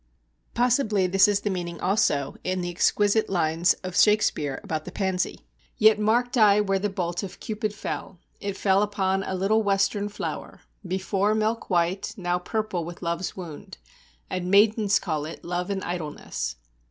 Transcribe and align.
Possibly 0.55 1.05
this 1.05 1.27
is 1.27 1.41
the 1.41 1.51
meaning 1.51 1.79
also 1.79 2.35
in 2.43 2.61
the 2.61 2.71
exquisite 2.71 3.29
lines 3.29 3.73
of 3.83 3.95
Shakespeare 3.95 4.59
about 4.63 4.85
the 4.85 4.91
pansy: 4.91 5.45
"Yet 5.77 5.99
marked 5.99 6.35
I 6.39 6.59
where 6.59 6.79
the 6.79 6.89
bolt 6.89 7.21
of 7.21 7.39
Cupid 7.39 7.71
fell: 7.71 8.17
It 8.39 8.57
fell 8.57 8.81
upon 8.81 9.21
a 9.21 9.35
little 9.35 9.61
western 9.61 10.09
flower, 10.09 10.61
Before 10.83 11.35
milk 11.35 11.69
white, 11.69 12.15
now 12.17 12.39
purple 12.39 12.83
with 12.83 13.03
love's 13.03 13.37
wound, 13.37 13.77
And 14.27 14.49
maidens 14.49 14.97
call 14.97 15.23
it, 15.25 15.45
love 15.45 15.69
in 15.69 15.83
idleness." 15.83 16.55